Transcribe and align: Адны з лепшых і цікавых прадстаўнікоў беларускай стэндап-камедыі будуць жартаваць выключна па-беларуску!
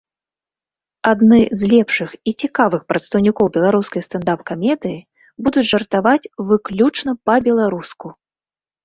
Адны 1.09 1.39
з 1.59 1.67
лепшых 1.73 2.15
і 2.31 2.31
цікавых 2.45 2.81
прадстаўнікоў 2.91 3.51
беларускай 3.57 4.01
стэндап-камедыі 4.07 4.99
будуць 5.49 5.65
жартаваць 5.73 6.31
выключна 6.53 7.11
па-беларуску! 7.29 8.07